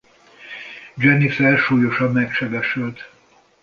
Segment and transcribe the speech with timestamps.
[0.97, 3.09] Jennifer súlyosan megsebesült.